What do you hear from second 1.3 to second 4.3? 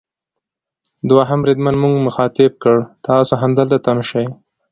بریدمن موږ مخاطب کړ: تاسو همدلته تم شئ.